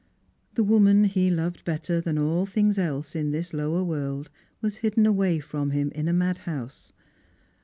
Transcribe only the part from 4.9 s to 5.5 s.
away